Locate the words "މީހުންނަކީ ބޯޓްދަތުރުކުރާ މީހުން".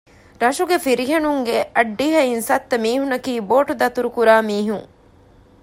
2.83-4.87